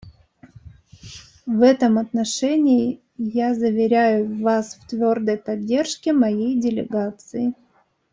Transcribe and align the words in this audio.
В 1.45 1.61
этом 1.61 1.99
отношении 1.99 3.01
я 3.19 3.53
заверяю 3.53 4.41
Вас 4.41 4.73
в 4.73 4.87
твердой 4.87 5.37
поддержке 5.37 6.11
моей 6.11 6.59
делегации. 6.59 7.53